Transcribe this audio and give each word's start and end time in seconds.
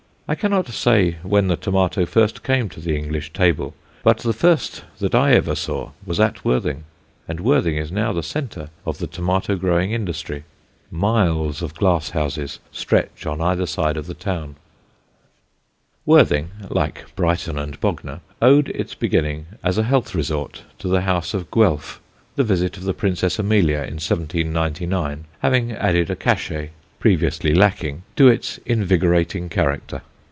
I 0.27 0.35
cannot 0.35 0.69
say 0.69 1.17
when 1.23 1.49
the 1.49 1.57
tomato 1.57 2.05
first 2.05 2.41
came 2.41 2.69
to 2.69 2.79
the 2.79 2.95
English 2.95 3.33
table, 3.33 3.75
but 4.01 4.19
the 4.19 4.31
first 4.31 4.85
that 4.99 5.13
I 5.13 5.33
ever 5.33 5.55
saw 5.55 5.91
was 6.05 6.21
at 6.21 6.45
Worthing, 6.45 6.85
and 7.27 7.41
Worthing 7.41 7.75
is 7.75 7.91
now 7.91 8.13
the 8.13 8.23
centre 8.23 8.69
of 8.85 8.99
the 8.99 9.07
tomato 9.07 9.57
growing 9.57 9.91
industry. 9.91 10.45
Miles 10.89 11.61
of 11.61 11.73
glass 11.75 12.11
houses 12.11 12.59
stretch 12.71 13.25
on 13.25 13.41
either 13.41 13.65
side 13.65 13.97
of 13.97 14.07
the 14.07 14.13
town. 14.13 14.55
Worthing 16.05 16.51
(like 16.69 17.13
Brighton 17.17 17.59
and 17.59 17.77
Bognor) 17.81 18.21
owed 18.41 18.69
its 18.69 18.95
beginning 18.95 19.47
as 19.61 19.77
a 19.77 19.83
health 19.83 20.15
resort 20.15 20.61
to 20.79 20.87
the 20.87 21.01
house 21.01 21.33
of 21.33 21.51
Guelph, 21.51 21.99
the 22.37 22.45
visit 22.45 22.77
of 22.77 22.83
the 22.85 22.93
Princess 22.93 23.37
Amelia 23.37 23.79
in 23.79 23.95
1799 23.99 25.25
having 25.39 25.73
added 25.73 26.09
a 26.09 26.15
cachet, 26.15 26.69
previously 27.01 27.53
lacking, 27.53 28.03
to 28.15 28.29
its 28.29 28.59
invigorating 28.65 29.49
character. 29.49 30.01